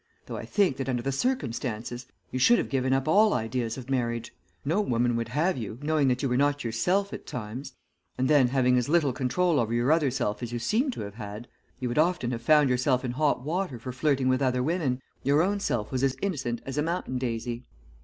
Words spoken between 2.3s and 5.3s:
you should have given up all ideas of marriage. No woman would